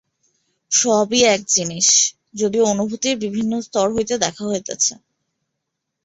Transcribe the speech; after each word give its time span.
সবই 0.71 1.19
এক 1.33 1.41
জিনিষ, 1.47 1.87
যদিও 2.33 2.63
অনুভূতির 2.65 3.15
বিভিন্ন 3.17 3.53
স্তর 3.61 3.87
হইতে 3.95 4.15
দেখা 4.17 4.43
হইতেছে। 4.47 4.93